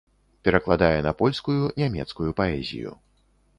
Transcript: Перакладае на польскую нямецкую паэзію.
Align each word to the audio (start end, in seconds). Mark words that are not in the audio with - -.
Перакладае 0.47 0.99
на 1.09 1.13
польскую 1.19 1.69
нямецкую 1.83 2.29
паэзію. 2.43 2.99